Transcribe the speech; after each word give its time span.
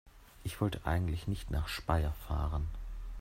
Ich 0.43 0.59
wollte 0.61 0.81
eigentlich 0.83 1.27
nicht 1.27 1.51
nach 1.51 1.67
Speyer 1.67 2.13
fahren 2.27 2.67